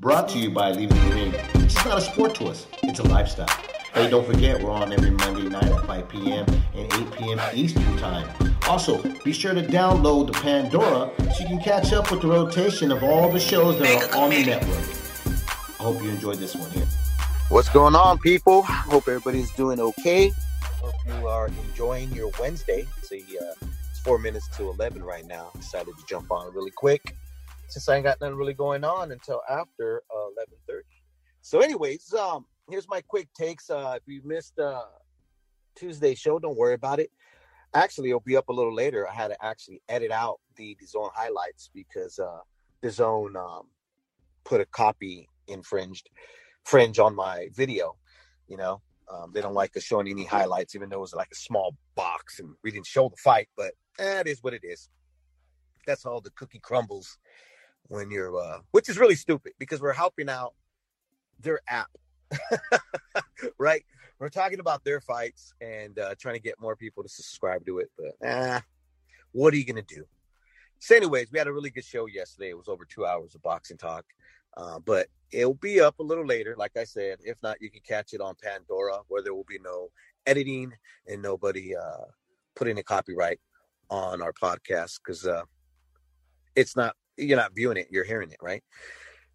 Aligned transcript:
Brought 0.00 0.30
to 0.30 0.38
you 0.38 0.50
by 0.50 0.70
Leaving 0.70 0.96
the 0.96 1.14
Ring. 1.14 1.34
It's 1.62 1.74
just 1.74 1.84
not 1.84 1.98
a 1.98 2.00
sport 2.00 2.34
to 2.36 2.46
us, 2.46 2.66
it's 2.84 3.00
a 3.00 3.02
lifestyle. 3.02 3.54
Hey, 3.92 4.08
don't 4.08 4.26
forget, 4.26 4.58
we're 4.62 4.70
on 4.70 4.94
every 4.94 5.10
Monday 5.10 5.46
night 5.46 5.64
at 5.64 5.86
5 5.86 6.08
p.m. 6.08 6.46
and 6.74 6.90
8 6.90 7.12
p.m. 7.18 7.40
Eastern 7.52 7.98
Time. 7.98 8.26
Also, 8.66 9.02
be 9.24 9.34
sure 9.34 9.52
to 9.52 9.60
download 9.60 10.28
the 10.28 10.32
Pandora 10.32 11.10
so 11.34 11.42
you 11.42 11.48
can 11.48 11.60
catch 11.60 11.92
up 11.92 12.10
with 12.10 12.22
the 12.22 12.28
rotation 12.28 12.90
of 12.92 13.02
all 13.02 13.30
the 13.30 13.38
shows 13.38 13.78
that 13.78 14.14
are 14.14 14.16
on 14.16 14.30
the 14.30 14.42
network. 14.42 14.78
I 15.78 15.82
hope 15.82 16.02
you 16.02 16.08
enjoyed 16.08 16.38
this 16.38 16.56
one 16.56 16.70
here. 16.70 16.86
What's 17.50 17.68
going 17.68 17.94
on, 17.94 18.16
people? 18.20 18.62
Hope 18.62 19.06
everybody's 19.06 19.50
doing 19.50 19.80
okay. 19.80 20.32
Hope 20.80 20.94
you 21.08 21.28
are 21.28 21.48
enjoying 21.68 22.10
your 22.12 22.30
Wednesday. 22.40 22.86
It's, 22.96 23.12
a, 23.12 23.18
uh, 23.18 23.54
it's 23.90 24.00
four 24.00 24.18
minutes 24.18 24.48
to 24.56 24.70
11 24.70 25.04
right 25.04 25.26
now. 25.26 25.50
Decided 25.56 25.94
to 25.98 26.06
jump 26.08 26.30
on 26.30 26.54
really 26.54 26.70
quick 26.70 27.14
since 27.70 27.88
I 27.88 27.96
ain't 27.96 28.04
got 28.04 28.20
nothing 28.20 28.36
really 28.36 28.54
going 28.54 28.84
on 28.84 29.12
until 29.12 29.42
after 29.48 30.02
uh, 30.10 30.42
11:30. 30.70 30.80
So, 31.42 31.60
anyways, 31.60 32.12
um, 32.14 32.46
here's 32.68 32.88
my 32.88 33.00
quick 33.00 33.28
takes. 33.34 33.70
Uh, 33.70 33.96
if 33.96 34.02
you 34.06 34.20
missed 34.24 34.58
uh, 34.58 34.82
Tuesday 35.74 36.14
show, 36.14 36.38
don't 36.38 36.56
worry 36.56 36.74
about 36.74 37.00
it. 37.00 37.10
Actually, 37.74 38.10
it'll 38.10 38.20
be 38.20 38.36
up 38.36 38.48
a 38.48 38.52
little 38.52 38.74
later. 38.74 39.08
I 39.08 39.14
had 39.14 39.28
to 39.28 39.44
actually 39.44 39.80
edit 39.88 40.10
out 40.10 40.40
the 40.56 40.76
DAZN 40.82 41.10
highlights 41.14 41.70
because 41.72 42.18
uh, 42.18 42.40
DAZN 42.82 43.36
um, 43.36 43.68
put 44.44 44.60
a 44.60 44.66
copy 44.66 45.28
infringed 45.46 46.08
fringe 46.64 46.98
on 46.98 47.14
my 47.14 47.48
video. 47.54 47.96
You 48.48 48.56
know, 48.56 48.82
um, 49.10 49.30
they 49.32 49.40
don't 49.40 49.54
like 49.54 49.76
us 49.76 49.84
showing 49.84 50.08
any 50.08 50.24
highlights, 50.24 50.74
even 50.74 50.88
though 50.88 50.98
it 50.98 51.00
was 51.00 51.14
like 51.14 51.30
a 51.32 51.36
small 51.36 51.76
box 51.94 52.40
and 52.40 52.50
we 52.64 52.70
didn't 52.70 52.86
show 52.86 53.08
the 53.08 53.16
fight. 53.16 53.48
But 53.56 53.72
that 53.98 54.26
eh, 54.26 54.30
is 54.30 54.42
what 54.42 54.54
it 54.54 54.62
is. 54.64 54.88
That's 55.86 56.04
all 56.04 56.20
the 56.20 56.30
cookie 56.30 56.60
crumbles 56.60 57.16
when 57.90 58.10
you're, 58.10 58.34
uh, 58.40 58.60
which 58.70 58.88
is 58.88 58.98
really 58.98 59.16
stupid 59.16 59.52
because 59.58 59.80
we're 59.80 59.92
helping 59.92 60.28
out 60.28 60.54
their 61.40 61.60
app, 61.68 61.90
right? 63.58 63.84
We're 64.20 64.28
talking 64.28 64.60
about 64.60 64.84
their 64.84 65.00
fights 65.00 65.52
and 65.60 65.98
uh, 65.98 66.14
trying 66.18 66.36
to 66.36 66.40
get 66.40 66.60
more 66.60 66.76
people 66.76 67.02
to 67.02 67.08
subscribe 67.08 67.66
to 67.66 67.78
it. 67.80 67.90
But 67.98 68.14
ah, 68.24 68.62
what 69.32 69.52
are 69.52 69.56
you 69.56 69.64
gonna 69.64 69.82
do? 69.82 70.04
So, 70.78 70.94
anyways, 70.94 71.32
we 71.32 71.38
had 71.38 71.48
a 71.48 71.52
really 71.52 71.70
good 71.70 71.84
show 71.84 72.06
yesterday. 72.06 72.50
It 72.50 72.56
was 72.56 72.68
over 72.68 72.84
two 72.84 73.04
hours 73.04 73.34
of 73.34 73.42
boxing 73.42 73.76
talk. 73.76 74.04
Uh, 74.56 74.78
but 74.78 75.08
it'll 75.32 75.54
be 75.54 75.80
up 75.80 75.98
a 75.98 76.02
little 76.02 76.26
later, 76.26 76.54
like 76.56 76.76
I 76.76 76.84
said. 76.84 77.18
If 77.24 77.42
not, 77.42 77.60
you 77.60 77.70
can 77.70 77.82
catch 77.86 78.12
it 78.12 78.20
on 78.20 78.34
Pandora, 78.42 78.98
where 79.08 79.22
there 79.22 79.34
will 79.34 79.46
be 79.48 79.58
no 79.62 79.88
editing 80.26 80.72
and 81.06 81.22
nobody 81.22 81.74
uh, 81.76 82.06
putting 82.54 82.78
a 82.78 82.82
copyright 82.82 83.40
on 83.90 84.22
our 84.22 84.32
podcast 84.32 85.00
because 85.02 85.26
uh, 85.26 85.42
it's 86.54 86.76
not 86.76 86.94
you're 87.20 87.36
not 87.36 87.54
viewing 87.54 87.76
it, 87.76 87.88
you're 87.90 88.04
hearing 88.04 88.30
it, 88.30 88.38
right? 88.40 88.62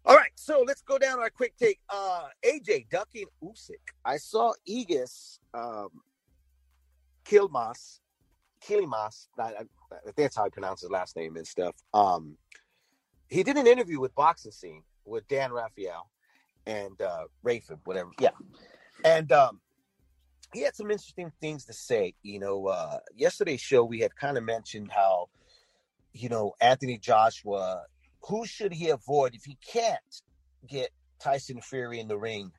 All 0.04 0.14
right, 0.16 0.30
so 0.36 0.62
let's 0.66 0.82
go 0.82 0.98
down 0.98 1.18
our 1.18 1.30
quick 1.30 1.56
take. 1.56 1.80
Uh, 1.88 2.24
AJ 2.44 2.88
ducking 2.90 3.26
Usyk. 3.42 3.82
I 4.04 4.18
saw 4.18 4.52
Egis 4.68 5.38
um, 5.52 5.88
Kilmas, 7.24 8.00
Kilimas. 8.64 9.26
I, 9.38 9.42
I, 9.42 9.64
that's 10.16 10.36
how 10.36 10.44
I 10.44 10.48
pronounce 10.48 10.82
his 10.82 10.90
last 10.90 11.16
name 11.16 11.36
and 11.36 11.46
stuff. 11.46 11.74
Um, 11.92 12.36
he 13.28 13.42
did 13.42 13.56
an 13.56 13.66
interview 13.66 14.00
with 14.00 14.14
Boxing 14.14 14.52
Scene 14.52 14.82
with 15.04 15.26
Dan 15.28 15.52
Rafael 15.52 16.08
and 16.66 17.00
uh 17.00 17.24
Rafa, 17.42 17.78
whatever. 17.84 18.10
Yeah. 18.20 18.30
And 19.04 19.30
um 19.32 19.60
he 20.52 20.62
had 20.62 20.74
some 20.74 20.90
interesting 20.90 21.32
things 21.40 21.64
to 21.66 21.72
say. 21.72 22.14
You 22.22 22.40
know, 22.40 22.66
uh 22.66 22.98
yesterday's 23.14 23.60
show 23.60 23.84
we 23.84 24.00
had 24.00 24.14
kind 24.16 24.36
of 24.36 24.44
mentioned 24.44 24.90
how, 24.92 25.28
you 26.16 26.28
know, 26.28 26.54
Anthony 26.60 26.98
Joshua, 26.98 27.82
who 28.22 28.46
should 28.46 28.72
he 28.72 28.90
avoid 28.90 29.34
if 29.34 29.44
he 29.44 29.58
can't 29.66 30.22
get 30.66 30.90
Tyson 31.20 31.60
Fury 31.60 32.00
in 32.00 32.08
the 32.08 32.18
ring 32.18 32.52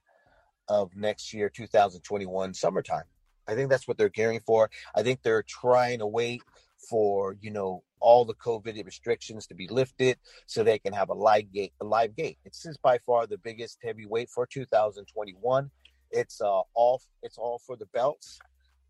of 0.67 0.95
next 0.95 1.33
year, 1.33 1.49
2021 1.49 2.53
summertime? 2.53 3.03
I 3.47 3.55
think 3.55 3.69
that's 3.69 3.87
what 3.87 3.97
they're 3.97 4.09
gearing 4.09 4.41
for. 4.45 4.69
I 4.95 5.03
think 5.03 5.21
they're 5.23 5.43
trying 5.43 5.99
to 5.99 6.07
wait 6.07 6.41
for, 6.89 7.35
you 7.41 7.51
know, 7.51 7.83
all 7.99 8.25
the 8.25 8.35
COVID 8.35 8.85
restrictions 8.85 9.47
to 9.47 9.55
be 9.55 9.67
lifted 9.67 10.17
so 10.45 10.63
they 10.63 10.79
can 10.79 10.93
have 10.93 11.09
a 11.09 11.13
live 11.13 11.51
gate. 11.51 11.73
A 11.81 11.85
live 11.85 12.15
gate. 12.15 12.37
This 12.43 12.65
is 12.65 12.77
by 12.77 12.99
far 12.99 13.25
the 13.25 13.37
biggest 13.37 13.79
heavyweight 13.83 14.29
for 14.29 14.45
2021. 14.45 15.71
It's 16.11 16.41
uh, 16.41 16.61
all 16.73 17.01
it's 17.23 17.37
all 17.37 17.59
for 17.65 17.75
the 17.75 17.87
belts. 17.87 18.39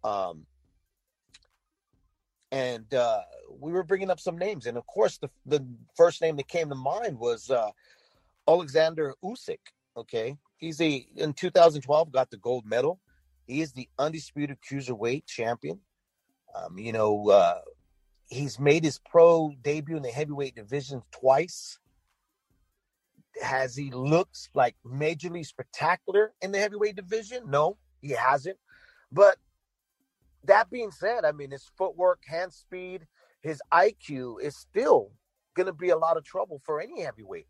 Um, 0.04 0.46
and 2.52 2.94
uh, 2.94 3.22
we 3.60 3.72
were 3.72 3.84
bringing 3.84 4.10
up 4.10 4.20
some 4.20 4.38
names, 4.38 4.66
and 4.66 4.78
of 4.78 4.86
course, 4.88 5.18
the 5.18 5.30
the 5.46 5.66
first 5.96 6.22
name 6.22 6.38
that 6.38 6.48
came 6.48 6.70
to 6.70 6.76
mind 6.76 7.20
was 7.20 7.50
uh, 7.50 7.70
Alexander 8.48 9.14
Usyk. 9.24 9.60
Okay, 9.96 10.38
he's 10.58 10.80
a 10.82 11.08
in 11.16 11.34
2012 11.34 12.12
got 12.12 12.30
the 12.30 12.38
gold 12.38 12.66
medal. 12.66 13.00
He 13.46 13.62
is 13.62 13.72
the 13.72 13.88
undisputed 13.98 14.58
cruiserweight 14.62 15.26
champion. 15.26 15.80
Um, 16.56 16.78
you 16.78 16.92
know, 16.92 17.30
uh, 17.30 17.60
He's 18.30 18.60
made 18.60 18.84
his 18.84 19.00
pro 19.00 19.54
debut 19.62 19.96
in 19.96 20.04
the 20.04 20.12
heavyweight 20.12 20.56
division 20.56 21.02
twice. 21.12 21.80
Has 23.42 23.76
he 23.76 23.90
looked 23.92 24.50
like 24.54 24.76
majorly 24.86 25.46
spectacular 25.46 26.34
in 26.42 26.52
the 26.52 26.60
heavyweight 26.60 26.98
division? 26.98 27.50
No, 27.50 27.78
he 28.02 28.10
hasn't. 28.10 28.58
But 29.12 29.38
that 30.48 30.70
being 30.70 30.92
said, 30.92 31.26
I 31.26 31.32
mean, 31.32 31.52
his 31.52 31.70
footwork, 31.78 32.22
hand 32.26 32.54
speed, 32.54 33.06
his 33.42 33.62
IQ 33.74 34.42
is 34.42 34.58
still 34.58 35.12
going 35.56 35.68
to 35.68 35.74
be 35.74 35.90
a 35.90 35.98
lot 35.98 36.18
of 36.18 36.24
trouble 36.24 36.62
for 36.66 36.82
any 36.82 37.02
heavyweight. 37.02 37.48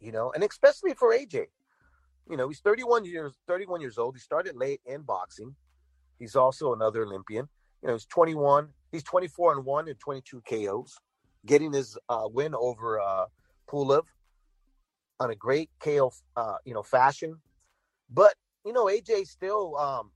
You 0.00 0.12
know, 0.12 0.30
and 0.32 0.44
especially 0.44 0.94
for 0.94 1.12
AJ. 1.12 1.46
You 2.30 2.36
know, 2.36 2.48
he's 2.48 2.60
31 2.60 3.04
years 3.04 3.32
31 3.46 3.80
years 3.80 3.98
old. 3.98 4.14
He 4.14 4.20
started 4.20 4.54
late 4.54 4.80
in 4.86 5.02
boxing. 5.02 5.54
He's 6.18 6.36
also 6.36 6.74
another 6.74 7.02
Olympian. 7.02 7.48
You 7.82 7.88
know, 7.88 7.94
he's 7.94 8.06
21. 8.06 8.68
He's 8.92 9.02
24 9.02 9.54
and 9.54 9.64
1 9.64 9.88
and 9.88 9.98
22 9.98 10.42
KOs, 10.48 10.98
getting 11.46 11.72
his 11.72 11.96
uh, 12.08 12.28
win 12.30 12.54
over 12.54 13.00
uh, 13.00 13.26
Pulev 13.70 14.04
on 15.20 15.30
a 15.30 15.34
great 15.34 15.70
KO, 15.80 16.12
uh, 16.36 16.56
you 16.64 16.74
know, 16.74 16.82
fashion. 16.82 17.36
But, 18.10 18.34
you 18.64 18.72
know, 18.72 18.86
AJ 18.86 19.26
still, 19.26 19.76
um, 19.76 20.10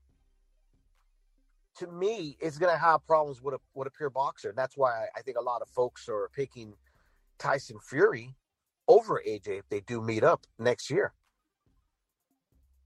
to 1.77 1.87
me, 1.87 2.37
is 2.41 2.57
going 2.57 2.73
to 2.73 2.79
have 2.79 3.05
problems 3.05 3.41
with 3.41 3.55
a, 3.55 3.59
with 3.73 3.87
a 3.87 3.91
pure 3.91 4.09
boxer. 4.09 4.49
And 4.49 4.57
that's 4.57 4.77
why 4.77 5.07
I 5.15 5.21
think 5.21 5.37
a 5.37 5.41
lot 5.41 5.61
of 5.61 5.69
folks 5.69 6.07
are 6.09 6.29
picking 6.35 6.73
Tyson 7.39 7.77
Fury 7.81 8.35
over 8.87 9.21
AJ 9.27 9.59
if 9.59 9.69
they 9.69 9.81
do 9.81 10.01
meet 10.01 10.23
up 10.23 10.45
next 10.59 10.89
year. 10.89 11.13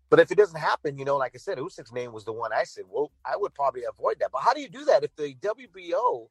But 0.10 0.20
if 0.20 0.32
it 0.32 0.38
doesn't 0.38 0.60
happen, 0.60 0.98
you 0.98 1.04
know, 1.06 1.18
like 1.18 1.34
I 1.36 1.38
said, 1.38 1.58
Usyk's 1.58 1.92
name 1.92 2.14
was 2.14 2.24
the 2.24 2.32
one 2.32 2.54
I 2.54 2.64
said, 2.64 2.86
well, 2.88 3.12
I 3.26 3.36
would 3.36 3.54
probably 3.54 3.84
avoid 3.84 4.18
that. 4.20 4.32
But 4.32 4.42
how 4.42 4.54
do 4.54 4.62
you 4.62 4.70
do 4.70 4.86
that 4.86 5.04
if 5.04 5.14
the 5.16 5.36
WBO 5.36 6.28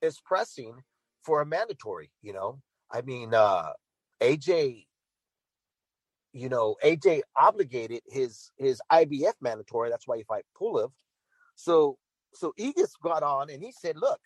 is 0.00 0.20
pressing 0.20 0.82
for 1.22 1.40
a 1.40 1.46
mandatory, 1.46 2.10
you 2.20 2.32
know? 2.32 2.60
I 2.90 3.02
mean, 3.02 3.32
uh 3.32 3.70
AJ, 4.20 4.86
you 6.32 6.48
know, 6.48 6.76
AJ 6.84 7.22
obligated 7.36 8.02
his 8.06 8.50
his 8.56 8.80
IBF 8.90 9.34
mandatory. 9.40 9.90
That's 9.90 10.06
why 10.06 10.16
he 10.16 10.24
fight 10.24 10.44
Pulev. 10.60 10.90
So 11.54 11.98
so 12.34 12.52
Egis 12.58 12.92
got 13.02 13.22
on 13.22 13.50
and 13.50 13.62
he 13.62 13.72
said, 13.72 13.96
look, 13.96 14.20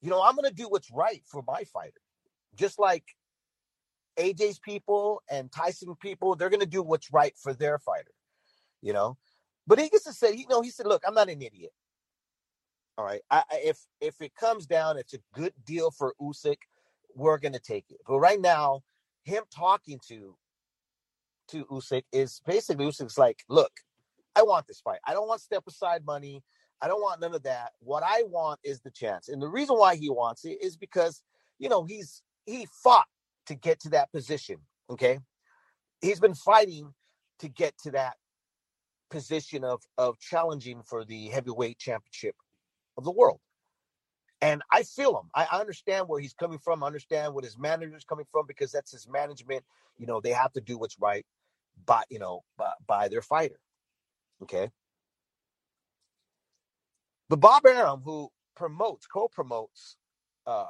you 0.00 0.10
know, 0.10 0.22
I'm 0.22 0.36
gonna 0.36 0.50
do 0.50 0.68
what's 0.68 0.90
right 0.90 1.22
for 1.26 1.42
my 1.46 1.64
fighter. 1.64 2.00
Just 2.54 2.78
like 2.78 3.04
AJ's 4.18 4.58
people 4.58 5.22
and 5.30 5.50
Tyson 5.50 5.94
people, 6.00 6.34
they're 6.34 6.50
to 6.60 6.66
do 6.66 6.82
what's 6.82 7.12
right 7.12 7.34
for 7.36 7.54
their 7.54 7.78
fighter, 7.78 8.12
you 8.82 8.92
know. 8.92 9.16
But 9.66 9.78
to 10.04 10.12
say, 10.12 10.34
you 10.34 10.46
know, 10.48 10.60
he 10.60 10.70
said, 10.70 10.86
"Look, 10.86 11.02
I'm 11.06 11.14
not 11.14 11.28
an 11.28 11.42
idiot. 11.42 11.72
All 12.96 13.04
right, 13.04 13.20
I, 13.30 13.44
I, 13.50 13.60
if 13.64 13.78
if 14.00 14.20
it 14.20 14.34
comes 14.34 14.66
down, 14.66 14.98
it's 14.98 15.14
a 15.14 15.18
good 15.32 15.52
deal 15.64 15.90
for 15.90 16.14
Usyk. 16.20 16.56
We're 17.14 17.38
to 17.52 17.60
take 17.60 17.84
it. 17.90 17.98
But 18.06 18.18
right 18.18 18.40
now, 18.40 18.82
him 19.22 19.44
talking 19.54 20.00
to 20.08 20.36
to 21.48 21.64
Usyk 21.66 22.02
is 22.12 22.40
basically 22.46 22.86
Usyk's 22.86 23.18
like, 23.18 23.44
look, 23.48 23.72
I 24.38 24.42
want 24.42 24.68
this 24.68 24.80
fight. 24.80 25.00
I 25.04 25.14
don't 25.14 25.26
want 25.26 25.40
step 25.40 25.64
aside 25.66 26.06
money. 26.06 26.44
I 26.80 26.86
don't 26.86 27.00
want 27.00 27.20
none 27.20 27.34
of 27.34 27.42
that. 27.42 27.72
What 27.80 28.04
I 28.06 28.22
want 28.22 28.60
is 28.62 28.80
the 28.80 28.90
chance. 28.90 29.28
And 29.28 29.42
the 29.42 29.48
reason 29.48 29.76
why 29.76 29.96
he 29.96 30.08
wants 30.10 30.44
it 30.44 30.58
is 30.62 30.76
because, 30.76 31.22
you 31.58 31.68
know, 31.68 31.84
he's 31.84 32.22
he 32.46 32.68
fought 32.84 33.06
to 33.46 33.56
get 33.56 33.80
to 33.80 33.90
that 33.90 34.12
position. 34.12 34.58
Okay. 34.88 35.18
He's 36.00 36.20
been 36.20 36.34
fighting 36.34 36.94
to 37.40 37.48
get 37.48 37.76
to 37.82 37.90
that 37.92 38.14
position 39.10 39.64
of 39.64 39.82
of 39.96 40.20
challenging 40.20 40.82
for 40.84 41.04
the 41.04 41.26
heavyweight 41.28 41.78
championship 41.78 42.36
of 42.96 43.02
the 43.02 43.10
world. 43.10 43.40
And 44.40 44.62
I 44.70 44.84
feel 44.84 45.18
him. 45.18 45.30
I 45.34 45.48
understand 45.58 46.06
where 46.06 46.20
he's 46.20 46.34
coming 46.34 46.60
from. 46.60 46.84
I 46.84 46.86
understand 46.86 47.34
what 47.34 47.42
his 47.42 47.58
manager's 47.58 48.04
coming 48.04 48.26
from 48.30 48.46
because 48.46 48.70
that's 48.70 48.92
his 48.92 49.08
management. 49.08 49.64
You 49.96 50.06
know, 50.06 50.20
they 50.20 50.30
have 50.30 50.52
to 50.52 50.60
do 50.60 50.78
what's 50.78 50.96
right 51.00 51.26
by 51.86 52.04
you 52.08 52.20
know 52.20 52.42
by, 52.56 52.70
by 52.86 53.08
their 53.08 53.22
fighter. 53.22 53.58
Okay. 54.42 54.70
But 57.28 57.40
Bob 57.40 57.66
Arum, 57.66 58.02
who 58.04 58.30
promotes, 58.56 59.06
co-promotes 59.06 59.96
uh, 60.46 60.66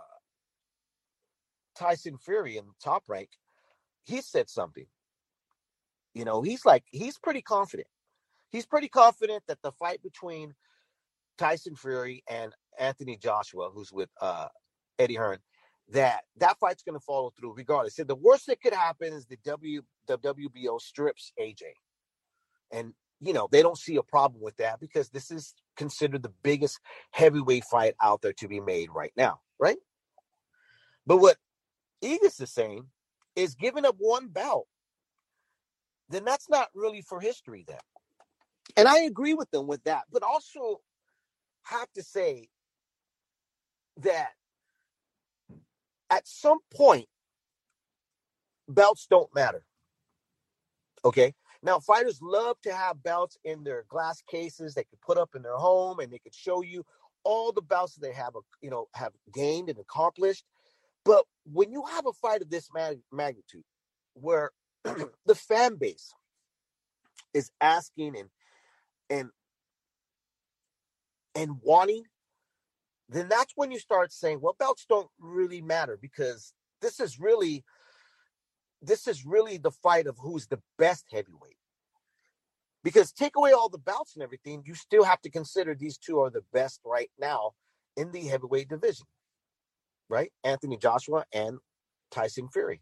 Tyson 1.76 2.19
Fury 2.19 2.56
in 2.56 2.67
the 2.67 2.73
top 2.82 3.05
rank, 3.09 3.31
he 4.05 4.20
said 4.20 4.49
something. 4.49 4.87
You 6.15 6.25
know, 6.25 6.43
he's 6.43 6.65
like 6.65 6.85
he's 6.91 7.19
pretty 7.19 7.43
confident. 7.43 7.88
He's 8.50 8.67
pretty 8.67 8.88
confident 8.88 9.44
that 9.47 9.59
the 9.62 9.73
fight 9.73 10.03
between 10.03 10.55
Tyson 11.37 11.76
Fury 11.76 12.25
and 12.29 12.53
Anthony 12.79 13.17
Joshua, 13.17 13.70
who's 13.73 13.93
with 13.93 14.09
uh, 14.20 14.49
Eddie 14.99 15.15
Hearn, 15.15 15.38
that 15.91 16.23
that 16.38 16.59
fight's 16.59 16.82
going 16.82 16.99
to 16.99 17.05
follow 17.05 17.32
through 17.38 17.55
regardless. 17.55 17.97
So 17.97 18.05
the 18.05 18.17
worst 18.17 18.47
that 18.47 18.61
could 18.61 18.75
happen 18.75 19.12
is 19.12 19.26
the 19.26 19.38
W 19.44 19.82
the 20.09 20.19
WBO 20.19 20.81
strips 20.81 21.32
AJ, 21.41 21.62
and 22.73 22.93
you 23.20 23.32
know 23.32 23.49
they 23.50 23.62
don't 23.62 23.79
see 23.79 23.97
a 23.97 24.03
problem 24.03 24.43
with 24.43 24.56
that 24.56 24.81
because 24.81 25.09
this 25.11 25.31
is 25.31 25.55
considered 25.76 26.23
the 26.23 26.32
biggest 26.43 26.79
heavyweight 27.11 27.65
fight 27.65 27.94
out 28.03 28.23
there 28.23 28.32
to 28.35 28.49
be 28.49 28.61
made 28.61 28.91
right 28.94 29.12
now, 29.17 29.41
right? 29.59 29.79
But 31.06 31.19
what 31.19 31.37
Egas 32.03 32.41
is 32.41 32.53
saying 32.53 32.87
is 33.37 33.55
giving 33.55 33.85
up 33.85 33.97
one 33.99 34.29
belt, 34.29 34.67
then 36.09 36.25
that's 36.25 36.49
not 36.49 36.69
really 36.75 37.03
for 37.03 37.20
history 37.20 37.65
then. 37.67 37.79
And 38.76 38.87
I 38.87 39.00
agree 39.00 39.35
with 39.35 39.50
them 39.50 39.67
with 39.67 39.82
that, 39.85 40.05
but 40.12 40.23
also 40.23 40.81
have 41.65 41.91
to 41.94 42.03
say 42.03 42.49
that 43.99 44.31
at 46.11 46.26
some 46.26 46.59
point, 46.75 47.06
belts 48.69 49.06
don't 49.09 49.35
matter. 49.35 49.65
Okay. 51.05 51.35
Now, 51.62 51.81
fighters 51.81 52.20
love 52.22 52.60
to 52.62 52.75
have 52.75 53.02
belts 53.02 53.37
in 53.44 53.64
their 53.64 53.84
glass 53.88 54.22
cases 54.22 54.75
they 54.75 54.84
could 54.84 55.00
put 55.00 55.19
up 55.19 55.31
in 55.34 55.43
their 55.43 55.56
home 55.56 55.99
and 55.99 56.12
they 56.12 56.19
could 56.19 56.34
show 56.34 56.62
you 56.62 56.84
all 57.25 57.52
the 57.52 57.62
belts 57.62 57.94
that 57.94 58.06
they 58.06 58.12
have, 58.14 58.37
uh, 58.37 58.40
you 58.60 58.70
know, 58.70 58.88
have 58.94 59.12
gained 59.34 59.69
and 59.69 59.78
accomplished. 59.78 60.44
But 61.05 61.25
when 61.44 61.72
you 61.72 61.84
have 61.90 62.06
a 62.06 62.12
fight 62.12 62.43
of 62.43 62.50
this 62.50 62.69
magnitude, 63.12 63.64
where 64.14 64.50
the 64.84 65.34
fan 65.34 65.76
base 65.76 66.12
is 67.34 67.50
asking 67.60 68.16
and 68.16 68.28
and 69.10 69.31
and 71.34 71.56
wanting, 71.62 72.05
then 73.08 73.28
that's 73.28 73.52
when 73.56 73.70
you 73.70 73.78
start 73.78 74.12
saying, 74.12 74.40
well, 74.40 74.56
belts 74.58 74.84
don't 74.88 75.08
really 75.19 75.62
matter 75.62 75.99
because 76.00 76.52
this 76.81 77.00
is 77.00 77.19
really 77.19 77.64
this 78.83 79.07
is 79.07 79.27
really 79.27 79.59
the 79.59 79.71
fight 79.71 80.07
of 80.07 80.17
who's 80.19 80.47
the 80.47 80.61
best 80.79 81.07
heavyweight. 81.11 81.57
Because 82.85 83.13
take 83.13 83.37
away 83.37 83.53
all 83.53 83.69
the 83.69 83.79
belts 83.79 84.15
and 84.15 84.23
everything, 84.23 84.63
you 84.65 84.75
still 84.75 85.05
have 85.05 85.21
to 85.23 85.31
consider 85.31 85.75
these 85.75 85.99
two 85.99 86.21
are 86.21 86.31
the 86.31 86.45
best 86.53 86.81
right 86.85 87.11
now 87.19 87.53
in 87.97 88.13
the 88.13 88.21
heavyweight 88.21 88.69
division. 88.69 89.07
Right? 90.09 90.33
Anthony 90.45 90.77
Joshua 90.77 91.25
and 91.33 91.59
Tyson 92.11 92.49
Fury. 92.49 92.81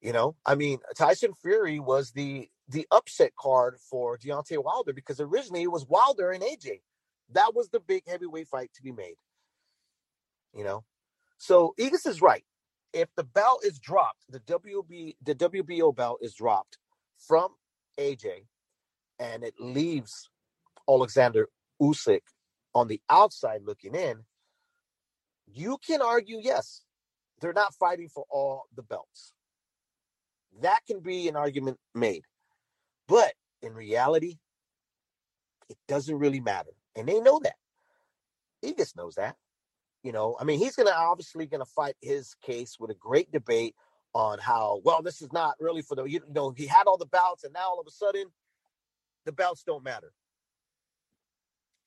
You 0.00 0.12
know, 0.12 0.36
I 0.46 0.54
mean, 0.54 0.78
Tyson 0.96 1.32
Fury 1.42 1.80
was 1.80 2.12
the 2.12 2.48
the 2.68 2.86
upset 2.90 3.32
card 3.34 3.78
for 3.80 4.18
Deontay 4.18 4.62
Wilder 4.62 4.92
because 4.92 5.20
originally 5.20 5.62
it 5.62 5.72
was 5.72 5.86
Wilder 5.86 6.30
and 6.30 6.42
AJ. 6.42 6.82
That 7.32 7.54
was 7.54 7.70
the 7.70 7.80
big 7.80 8.02
heavyweight 8.06 8.48
fight 8.48 8.70
to 8.74 8.82
be 8.82 8.92
made. 8.92 9.16
You 10.54 10.64
know, 10.64 10.84
so 11.38 11.74
Egas 11.78 12.06
is 12.06 12.22
right. 12.22 12.44
If 12.92 13.08
the 13.16 13.24
belt 13.24 13.64
is 13.64 13.78
dropped, 13.78 14.24
the 14.28 14.40
WB 14.40 15.16
the 15.22 15.34
WBO 15.34 15.94
belt 15.94 16.20
is 16.22 16.34
dropped 16.34 16.78
from 17.18 17.50
AJ, 17.98 18.46
and 19.18 19.44
it 19.44 19.54
leaves 19.60 20.30
Alexander 20.88 21.48
Usyk 21.80 22.22
on 22.74 22.88
the 22.88 23.00
outside 23.10 23.62
looking 23.64 23.94
in. 23.94 24.24
You 25.46 25.78
can 25.86 26.02
argue, 26.02 26.38
yes, 26.42 26.82
they're 27.40 27.52
not 27.52 27.74
fighting 27.74 28.08
for 28.08 28.24
all 28.30 28.64
the 28.74 28.82
belts. 28.82 29.32
That 30.60 30.80
can 30.86 31.00
be 31.00 31.28
an 31.28 31.36
argument 31.36 31.78
made. 31.94 32.22
But 33.06 33.34
in 33.62 33.74
reality, 33.74 34.38
it 35.68 35.78
doesn't 35.88 36.18
really 36.18 36.40
matter. 36.40 36.72
And 36.96 37.08
they 37.08 37.20
know 37.20 37.40
that. 37.44 37.56
Egas 38.64 38.96
knows 38.96 39.14
that. 39.16 39.36
You 40.02 40.12
know, 40.12 40.36
I 40.40 40.44
mean, 40.44 40.58
he's 40.58 40.76
gonna 40.76 40.90
obviously 40.90 41.46
gonna 41.46 41.64
fight 41.64 41.96
his 42.00 42.34
case 42.42 42.76
with 42.78 42.90
a 42.90 42.94
great 42.94 43.30
debate 43.32 43.74
on 44.14 44.38
how 44.38 44.80
well 44.84 45.02
this 45.02 45.20
is 45.20 45.32
not 45.32 45.54
really 45.60 45.82
for 45.82 45.94
the 45.94 46.04
you 46.04 46.20
know 46.34 46.50
he 46.50 46.66
had 46.66 46.86
all 46.86 46.96
the 46.96 47.06
belts 47.06 47.44
and 47.44 47.52
now 47.52 47.68
all 47.68 47.80
of 47.80 47.86
a 47.86 47.90
sudden 47.90 48.24
the 49.26 49.32
belts 49.32 49.62
don't 49.62 49.84
matter. 49.84 50.12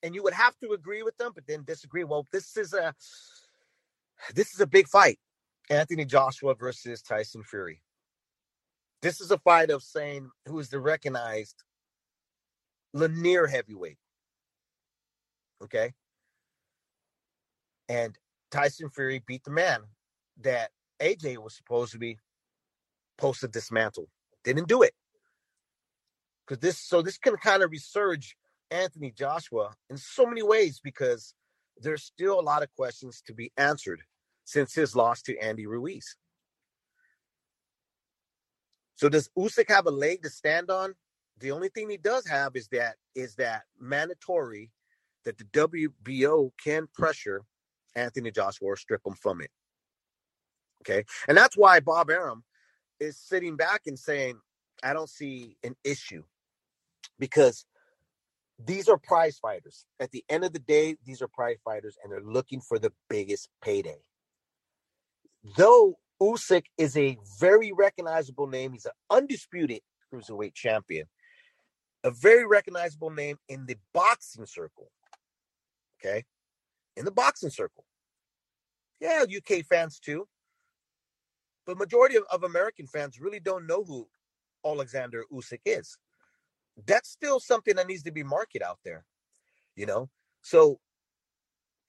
And 0.04 0.14
you 0.14 0.24
would 0.24 0.34
have 0.34 0.58
to 0.60 0.72
agree 0.72 1.04
with 1.04 1.18
them, 1.18 1.32
but 1.34 1.46
then 1.48 1.64
disagree. 1.64 2.04
Well, 2.04 2.26
this 2.32 2.58
is 2.58 2.74
a 2.74 2.94
this 4.36 4.54
is 4.54 4.60
a 4.60 4.68
big 4.68 4.88
fight. 4.88 5.20
Anthony 5.70 6.06
Joshua 6.06 6.54
versus 6.56 7.02
Tyson 7.02 7.44
Fury. 7.44 7.82
This 9.02 9.22
is 9.22 9.32
a 9.32 9.40
fight 9.40 9.72
of 9.72 9.82
saying 9.82 10.30
who 10.48 10.60
is 10.60 10.70
the 10.70 10.80
recognized 10.80 11.64
linear 12.94 13.48
heavyweight. 13.48 13.98
Okay. 15.64 15.94
And 17.92 18.18
Tyson 18.52 18.90
Fury 18.90 19.22
beat 19.28 19.44
the 19.44 19.52
man 19.52 19.82
that 20.40 20.72
AJ 21.02 21.40
was 21.40 21.58
supposed 21.58 21.92
to 21.92 22.00
be 22.00 22.18
supposed 23.18 23.42
to 23.42 23.50
dismantle. 23.50 24.08
Didn't 24.46 24.70
do 24.70 24.82
it. 24.82 24.94
Because 26.48 26.62
this 26.62 26.80
so 26.80 27.02
this 27.02 27.18
can 27.18 27.36
kind 27.36 27.62
of 27.62 27.72
resurge 27.72 28.28
Anthony 28.72 29.12
Joshua 29.12 29.74
in 29.90 29.98
so 29.98 30.26
many 30.26 30.42
ways 30.42 30.80
because 30.82 31.34
there's 31.82 32.04
still 32.04 32.40
a 32.40 32.42
lot 32.42 32.64
of 32.64 32.74
questions 32.78 33.22
to 33.28 33.34
be 33.34 33.52
answered 33.58 34.02
since 34.46 34.74
his 34.74 34.96
loss 34.96 35.22
to 35.24 35.38
Andy 35.40 35.68
Ruiz. 35.68 36.16
So 38.96 39.10
does 39.10 39.30
Usyk 39.38 39.68
have 39.68 39.86
a 39.86 39.92
leg 39.92 40.24
to 40.24 40.30
stand 40.30 40.72
on? 40.72 40.94
The 41.40 41.52
only 41.52 41.68
thing 41.68 41.90
he 41.90 41.98
does 41.98 42.26
have 42.26 42.56
is 42.56 42.70
that 42.70 42.96
is 43.16 43.36
that 43.36 43.64
mandatory 43.78 44.72
that 45.26 45.38
the 45.38 45.44
WBO 45.44 46.52
can 46.64 46.88
pressure 46.94 47.44
Anthony 47.96 48.32
Joshua 48.32 48.68
or 48.68 48.78
strip 48.78 49.02
him 49.06 49.16
from 49.16 49.42
it. 49.42 49.50
Okay. 50.82 51.06
And 51.28 51.38
that's 51.38 51.58
why 51.58 51.80
Bob 51.80 52.10
Arum 52.10 52.44
is 53.00 53.18
sitting 53.18 53.56
back 53.56 53.82
and 53.86 53.98
saying, 53.98 54.40
I 54.84 54.94
don't 54.94 55.10
see 55.10 55.58
an 55.64 55.76
issue 55.84 56.24
because 57.20 57.66
these 58.64 58.90
are 58.90 58.98
prize 58.98 59.38
fighters. 59.38 59.86
At 60.00 60.12
the 60.12 60.24
end 60.30 60.44
of 60.44 60.54
the 60.54 60.60
day, 60.60 60.96
these 61.06 61.22
are 61.22 61.28
prize 61.28 61.58
fighters 61.64 61.98
and 62.04 62.12
they're 62.12 62.22
looking 62.22 62.62
for 62.62 62.80
the 62.80 62.92
biggest 63.10 63.50
payday. 63.62 64.02
Though 65.58 65.98
Usyk 66.22 66.66
is 66.78 66.96
a 66.96 67.18
very 67.40 67.72
recognizable 67.72 68.48
name. 68.48 68.74
He's 68.74 68.86
an 68.86 68.92
undisputed 69.10 69.82
cruiserweight 70.14 70.54
champion. 70.54 71.08
A 72.04 72.12
very 72.12 72.46
recognizable 72.46 73.10
name 73.10 73.38
in 73.50 73.66
the 73.66 73.78
boxing 73.94 74.46
circle. 74.46 74.92
Okay. 76.00 76.24
In 76.98 77.06
the 77.06 77.12
boxing 77.12 77.50
circle. 77.50 77.86
Yeah, 79.00 79.24
UK 79.24 79.66
fans 79.66 80.00
too. 80.00 80.28
But 81.66 81.78
majority 81.78 82.16
of, 82.16 82.24
of 82.32 82.44
American 82.44 82.88
fans 82.88 83.20
really 83.20 83.40
don't 83.40 83.68
know 83.68 83.84
who 83.84 84.08
Alexander 84.66 85.24
Usyk 85.32 85.62
is. 85.66 85.98
That's 86.86 87.10
still 87.10 87.40
something 87.40 87.76
that 87.76 87.88
needs 87.88 88.04
to 88.04 88.12
be 88.12 88.24
marketed 88.24 88.64
out 88.64 88.80
there. 88.84 89.06
You 89.76 89.86
know? 89.86 90.10
So 90.42 90.80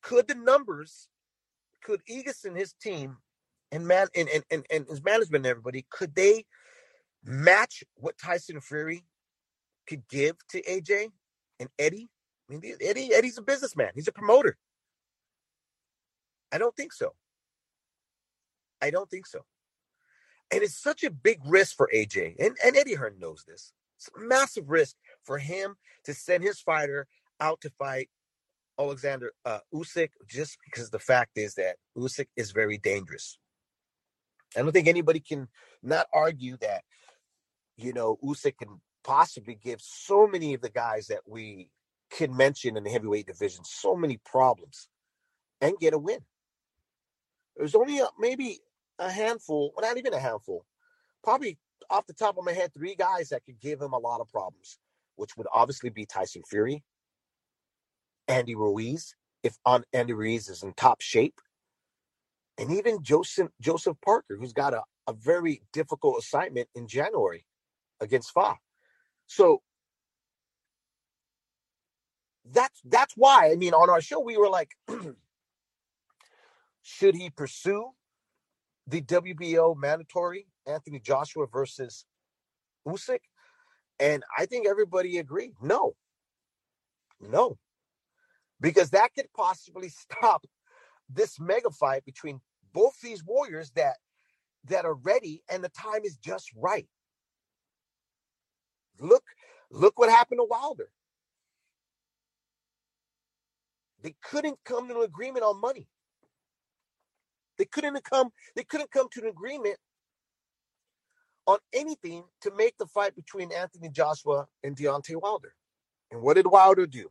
could 0.02 0.28
the 0.28 0.34
numbers, 0.34 1.08
could 1.82 2.02
Egas 2.08 2.44
and 2.44 2.56
his 2.56 2.74
team 2.74 3.18
and 3.70 3.86
man 3.86 4.08
and, 4.14 4.28
and, 4.28 4.44
and, 4.50 4.66
and 4.70 4.86
his 4.88 5.02
management 5.02 5.46
and 5.46 5.50
everybody, 5.50 5.86
could 5.90 6.14
they 6.14 6.44
match 7.24 7.82
what 7.94 8.18
Tyson 8.18 8.60
Fury 8.60 9.04
could 9.86 10.06
give 10.08 10.36
to 10.50 10.62
AJ 10.62 11.08
and 11.60 11.68
Eddie? 11.78 12.08
I 12.50 12.54
mean, 12.56 12.76
Eddie 12.80 13.14
Eddie's 13.14 13.38
a 13.38 13.42
businessman. 13.42 13.92
He's 13.94 14.08
a 14.08 14.12
promoter. 14.12 14.58
I 16.52 16.58
don't 16.58 16.76
think 16.76 16.92
so. 16.92 17.14
I 18.80 18.90
don't 18.90 19.10
think 19.10 19.26
so. 19.26 19.40
And 20.52 20.62
it's 20.62 20.76
such 20.76 21.02
a 21.02 21.10
big 21.10 21.38
risk 21.46 21.76
for 21.76 21.88
AJ, 21.94 22.34
and, 22.38 22.56
and 22.64 22.76
Eddie 22.76 22.94
Hearn 22.94 23.18
knows 23.18 23.42
this. 23.46 23.72
It's 23.96 24.10
a 24.14 24.20
massive 24.20 24.68
risk 24.68 24.96
for 25.24 25.38
him 25.38 25.76
to 26.04 26.12
send 26.12 26.42
his 26.42 26.60
fighter 26.60 27.06
out 27.40 27.60
to 27.62 27.70
fight 27.70 28.10
Alexander 28.78 29.32
uh, 29.44 29.60
Usyk, 29.72 30.10
just 30.28 30.58
because 30.64 30.90
the 30.90 30.98
fact 30.98 31.32
is 31.36 31.54
that 31.54 31.76
Usyk 31.96 32.26
is 32.36 32.50
very 32.50 32.76
dangerous. 32.76 33.38
I 34.56 34.60
don't 34.60 34.72
think 34.72 34.88
anybody 34.88 35.20
can 35.20 35.48
not 35.82 36.06
argue 36.12 36.56
that, 36.58 36.82
you 37.76 37.92
know, 37.92 38.18
Usyk 38.22 38.58
can 38.58 38.80
possibly 39.04 39.54
give 39.54 39.80
so 39.80 40.26
many 40.26 40.52
of 40.54 40.60
the 40.60 40.70
guys 40.70 41.06
that 41.06 41.22
we 41.26 41.70
can 42.10 42.36
mention 42.36 42.76
in 42.76 42.84
the 42.84 42.90
heavyweight 42.90 43.26
division 43.26 43.64
so 43.64 43.96
many 43.96 44.18
problems 44.24 44.88
and 45.60 45.78
get 45.78 45.94
a 45.94 45.98
win. 45.98 46.20
There's 47.56 47.74
only 47.74 47.98
a, 47.98 48.06
maybe 48.18 48.60
a 48.98 49.10
handful, 49.10 49.72
well, 49.76 49.88
not 49.88 49.98
even 49.98 50.14
a 50.14 50.18
handful, 50.18 50.64
probably 51.22 51.58
off 51.90 52.06
the 52.06 52.14
top 52.14 52.38
of 52.38 52.44
my 52.44 52.52
head, 52.52 52.72
three 52.72 52.94
guys 52.94 53.28
that 53.30 53.44
could 53.44 53.60
give 53.60 53.80
him 53.80 53.92
a 53.92 53.98
lot 53.98 54.20
of 54.20 54.30
problems, 54.30 54.78
which 55.16 55.36
would 55.36 55.46
obviously 55.52 55.90
be 55.90 56.06
Tyson 56.06 56.42
Fury, 56.48 56.82
Andy 58.28 58.54
Ruiz, 58.54 59.14
if 59.42 59.58
on 59.66 59.84
Andy 59.92 60.12
Ruiz 60.12 60.48
is 60.48 60.62
in 60.62 60.72
top 60.74 61.00
shape, 61.00 61.40
and 62.58 62.70
even 62.70 63.02
Joseph 63.02 63.48
Joseph 63.60 63.96
Parker, 64.04 64.36
who's 64.38 64.52
got 64.52 64.74
a, 64.74 64.82
a 65.06 65.12
very 65.12 65.62
difficult 65.72 66.18
assignment 66.18 66.68
in 66.74 66.86
January 66.86 67.44
against 68.00 68.32
Fa. 68.32 68.54
So 69.26 69.62
that's 72.50 72.80
that's 72.84 73.14
why 73.16 73.50
I 73.50 73.56
mean 73.56 73.74
on 73.74 73.90
our 73.90 74.00
show 74.00 74.20
we 74.20 74.36
were 74.36 74.48
like, 74.48 74.70
should 76.82 77.14
he 77.14 77.30
pursue 77.30 77.90
the 78.86 79.00
WBO 79.02 79.76
mandatory 79.76 80.46
Anthony 80.66 81.00
Joshua 81.00 81.46
versus 81.46 82.04
Usyk? 82.86 83.20
And 84.00 84.24
I 84.36 84.46
think 84.46 84.66
everybody 84.66 85.18
agreed, 85.18 85.52
no, 85.62 85.94
no, 87.20 87.58
because 88.60 88.90
that 88.90 89.10
could 89.14 89.28
possibly 89.36 89.88
stop 89.90 90.44
this 91.08 91.38
mega 91.38 91.70
fight 91.70 92.04
between 92.04 92.40
both 92.72 92.98
these 93.00 93.24
warriors 93.24 93.70
that 93.76 93.96
that 94.64 94.84
are 94.84 94.94
ready 94.94 95.42
and 95.50 95.62
the 95.62 95.68
time 95.68 96.02
is 96.04 96.16
just 96.16 96.50
right. 96.56 96.86
Look, 99.00 99.24
look 99.70 99.98
what 99.98 100.08
happened 100.08 100.38
to 100.38 100.46
Wilder. 100.48 100.88
They 104.02 104.14
couldn't 104.22 104.58
come 104.64 104.88
to 104.88 104.98
an 104.98 105.04
agreement 105.04 105.44
on 105.44 105.60
money. 105.60 105.88
They 107.62 107.66
couldn't 107.66 108.02
come, 108.02 108.30
they 108.56 108.64
couldn't 108.64 108.90
come 108.90 109.06
to 109.12 109.20
an 109.20 109.28
agreement 109.28 109.76
on 111.46 111.58
anything 111.72 112.24
to 112.40 112.50
make 112.56 112.76
the 112.76 112.86
fight 112.86 113.14
between 113.14 113.52
Anthony 113.52 113.88
Joshua 113.88 114.46
and 114.64 114.76
Deontay 114.76 115.22
Wilder. 115.22 115.54
And 116.10 116.22
what 116.22 116.34
did 116.34 116.48
Wilder 116.48 116.88
do? 116.88 117.08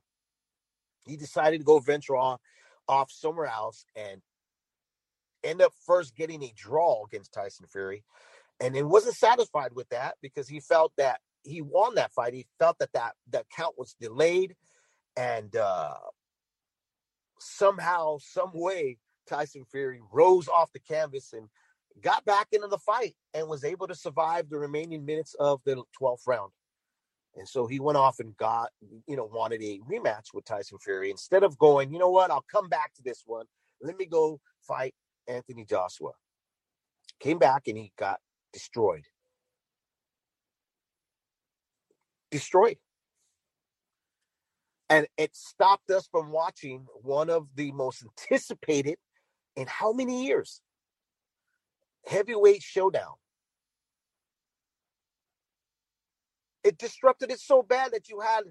He 1.06 1.16
decided 1.16 1.60
to 1.60 1.64
go 1.64 1.80
venture 1.80 2.18
off, 2.18 2.42
off 2.90 3.10
somewhere 3.14 3.46
else 3.46 3.86
and 3.96 4.22
end 5.42 5.62
up 5.62 5.72
first 5.86 6.18
getting 6.18 6.44
a 6.44 6.52
draw 6.54 7.06
against 7.06 7.32
Tyson 7.32 7.66
Fury. 7.72 8.04
And 8.60 8.76
then 8.76 8.90
wasn't 8.90 9.16
satisfied 9.16 9.72
with 9.74 9.88
that 9.88 10.16
because 10.22 10.50
he 10.50 10.60
felt 10.60 10.92
that 10.98 11.22
he 11.44 11.62
won 11.62 11.96
that 11.96 12.12
fight. 12.12 12.34
He 12.34 12.46
felt 12.60 12.78
that 12.80 12.92
that, 12.92 13.14
that 13.30 13.46
count 13.56 13.76
was 13.78 13.96
delayed 14.02 14.58
and 15.16 15.56
uh, 15.56 15.96
somehow, 17.40 18.18
some 18.20 18.52
way, 18.54 18.98
Tyson 19.32 19.66
Fury 19.72 20.02
rose 20.12 20.48
off 20.48 20.72
the 20.74 20.80
canvas 20.80 21.34
and 21.34 21.48
got 22.02 22.26
back 22.26 22.48
into 22.52 22.68
the 22.68 22.78
fight 22.78 23.16
and 23.34 23.48
was 23.48 23.64
able 23.64 23.88
to 23.88 23.96
survive 23.96 24.50
the 24.50 24.60
remaining 24.60 25.06
minutes 25.06 25.36
of 25.40 25.62
the 25.66 25.82
12th 26.02 26.28
round. 26.28 26.52
And 27.36 27.48
so 27.48 27.66
he 27.66 27.80
went 27.80 27.98
off 27.98 28.20
and 28.20 28.36
got, 28.36 28.72
you 29.08 29.16
know, 29.16 29.30
wanted 29.32 29.62
a 29.62 29.80
rematch 29.90 30.34
with 30.34 30.44
Tyson 30.44 30.78
Fury 30.80 31.10
instead 31.10 31.44
of 31.44 31.58
going, 31.58 31.94
you 31.94 32.00
know 32.00 32.10
what, 32.10 32.30
I'll 32.30 32.46
come 32.52 32.68
back 32.68 32.94
to 32.96 33.04
this 33.04 33.24
one. 33.26 33.46
Let 33.82 33.98
me 33.98 34.06
go 34.06 34.40
fight 34.68 34.94
Anthony 35.28 35.64
Joshua. 35.64 36.12
Came 37.22 37.40
back 37.40 37.68
and 37.68 37.78
he 37.78 37.94
got 37.98 38.20
destroyed. 38.52 39.06
Destroyed. 42.32 42.78
And 44.90 45.08
it 45.18 45.34
stopped 45.34 45.90
us 45.90 46.06
from 46.12 46.32
watching 46.32 46.86
one 47.02 47.30
of 47.30 47.48
the 47.56 47.72
most 47.72 48.04
anticipated 48.04 48.98
in 49.56 49.68
how 49.68 49.94
many 49.94 50.26
years? 50.26 50.62
Heavyweight 52.08 52.62
showdown. 52.62 53.14
It 56.64 56.78
disrupted 56.78 57.32
it 57.32 57.40
so 57.40 57.64
bad 57.64 57.92
that 57.94 58.10
you 58.10 58.20
had 58.20 58.44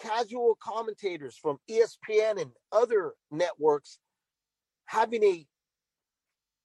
casual 0.00 0.56
commentators 0.62 1.36
from 1.36 1.58
ESPN 1.70 2.40
and 2.40 2.50
other 2.72 3.12
networks 3.30 3.98
having 4.86 5.22
a 5.22 5.46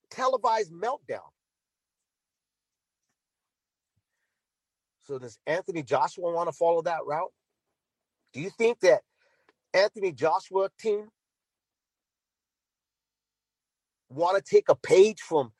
televised 0.10 0.72
meltdown. 0.72 1.30
So 5.04 5.20
does 5.20 5.40
Anthony 5.48 5.84
Joshua 5.84 6.32
want 6.32 6.50
to 6.50 6.54
follow 6.54 6.82
that 6.82 7.06
route? 7.06 7.32
Do 8.34 8.42
you 8.42 8.50
think 8.50 8.82
that 8.82 9.02
Anthony 9.74 10.12
Joshua 10.12 10.70
team 10.80 11.08
want 14.10 14.44
to 14.44 14.56
take 14.56 14.70
a 14.70 14.76
page 14.76 15.22
from 15.22 15.52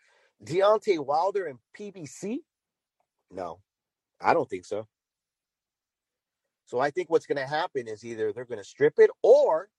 Deontay 0.44 1.04
Wilder 1.06 1.46
and 1.46 1.60
PBC? 1.78 2.38
No, 3.32 3.60
I 4.22 4.34
don't 4.34 4.50
think 4.50 4.66
so. 4.66 4.88
So 6.66 6.80
I 6.80 6.92
think 6.92 7.10
what's 7.10 7.26
going 7.26 7.38
to 7.38 7.48
happen 7.48 7.88
is 7.88 8.04
either 8.04 8.34
they're 8.34 8.46
going 8.46 8.60
to 8.60 8.64
strip 8.64 8.96
it 8.98 9.10
or 9.24 9.70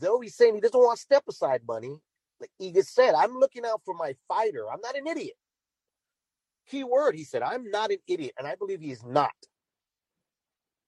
though 0.00 0.20
he's 0.20 0.36
saying 0.36 0.54
he 0.54 0.60
doesn't 0.60 0.78
want 0.78 0.98
step 0.98 1.24
aside 1.28 1.62
money, 1.66 1.96
like 2.40 2.50
Iga 2.60 2.84
said, 2.84 3.14
I'm 3.14 3.38
looking 3.38 3.64
out 3.64 3.82
for 3.84 3.94
my 3.94 4.14
fighter. 4.28 4.70
I'm 4.70 4.80
not 4.80 4.96
an 4.96 5.06
idiot. 5.06 5.34
Key 6.68 6.84
word, 6.84 7.14
he 7.14 7.24
said, 7.24 7.42
I'm 7.42 7.70
not 7.70 7.90
an 7.90 7.98
idiot. 8.06 8.34
And 8.38 8.46
I 8.46 8.56
believe 8.56 8.80
he 8.80 8.90
is 8.90 9.04
not. 9.04 9.30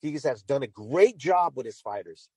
He 0.01 0.13
has 0.13 0.43
done 0.43 0.63
a 0.63 0.69
great 0.69 1.17
job 1.17 1.57
with 1.57 1.67
his 1.67 1.81
fighters. 1.81 2.29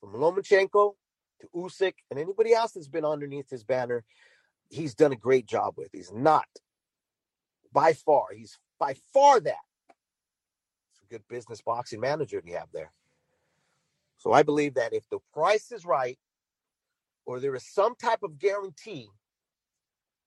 From 0.00 0.12
Lomachenko 0.12 0.94
to 1.40 1.48
Usyk 1.54 1.94
and 2.10 2.18
anybody 2.18 2.52
else 2.52 2.72
that's 2.72 2.88
been 2.88 3.04
underneath 3.04 3.50
his 3.50 3.64
banner, 3.64 4.04
he's 4.68 4.94
done 4.94 5.12
a 5.12 5.16
great 5.16 5.46
job 5.46 5.74
with. 5.76 5.88
He's 5.92 6.12
not 6.12 6.46
by 7.72 7.92
far. 7.92 8.26
He's 8.34 8.58
by 8.78 8.94
far 9.12 9.40
that. 9.40 9.64
It's 10.92 11.02
a 11.02 11.12
good 11.12 11.22
business 11.28 11.60
boxing 11.62 12.00
manager 12.00 12.42
you 12.44 12.54
have 12.54 12.68
there. 12.72 12.92
So 14.18 14.32
I 14.32 14.42
believe 14.42 14.74
that 14.74 14.92
if 14.92 15.08
the 15.10 15.18
price 15.32 15.72
is 15.72 15.84
right, 15.84 16.18
or 17.26 17.40
there 17.40 17.54
is 17.54 17.64
some 17.66 17.94
type 17.94 18.22
of 18.22 18.38
guarantee 18.38 19.08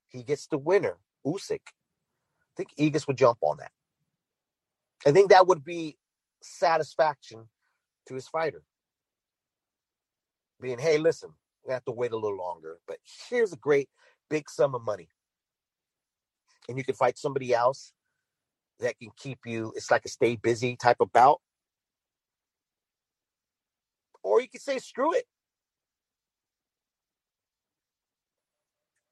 he 0.09 0.23
gets 0.23 0.47
the 0.47 0.57
winner, 0.57 0.97
Usyk, 1.25 1.59
I 1.65 2.55
think 2.55 2.69
Egas 2.77 3.07
would 3.07 3.17
jump 3.17 3.39
on 3.41 3.57
that. 3.57 3.71
I 5.05 5.11
think 5.11 5.31
that 5.31 5.47
would 5.47 5.63
be 5.63 5.97
satisfaction 6.41 7.49
to 8.07 8.15
his 8.15 8.27
fighter. 8.27 8.63
Being, 10.63 10.79
hey, 10.79 10.97
listen, 10.97 11.31
we 11.67 11.73
have 11.73 11.85
to 11.85 11.91
wait 11.91 12.13
a 12.13 12.17
little 12.17 12.37
longer, 12.37 12.79
but 12.87 12.97
here's 13.29 13.51
a 13.51 13.57
great 13.57 13.89
big 14.29 14.49
sum 14.49 14.73
of 14.75 14.83
money. 14.83 15.09
And 16.69 16.77
you 16.77 16.85
can 16.85 16.95
fight 16.95 17.17
somebody 17.17 17.53
else 17.53 17.91
that 18.79 18.97
can 18.97 19.11
keep 19.17 19.39
you, 19.45 19.73
it's 19.75 19.91
like 19.91 20.05
a 20.05 20.09
stay 20.09 20.37
busy 20.37 20.77
type 20.77 20.97
of 21.01 21.11
bout. 21.11 21.41
Or 24.23 24.41
you 24.41 24.47
can 24.47 24.61
say, 24.61 24.79
screw 24.79 25.13
it. 25.13 25.25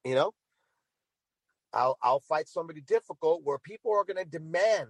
You 0.05 0.15
know, 0.15 0.31
I'll 1.73 1.97
I'll 2.01 2.21
fight 2.21 2.47
somebody 2.47 2.81
difficult 2.81 3.41
where 3.43 3.59
people 3.59 3.91
are 3.91 4.05
going 4.05 4.17
to 4.17 4.25
demand. 4.25 4.89